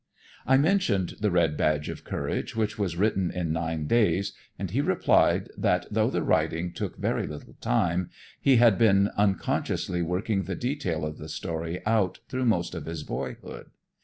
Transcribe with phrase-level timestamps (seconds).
[0.47, 4.81] I mentioned "The Red Badge of Courage," which was written in nine days, and he
[4.81, 8.09] replied that, though the writing took very little time,
[8.41, 13.03] he had been unconsciously working the detail of the story out through most of his
[13.03, 13.67] boyhood.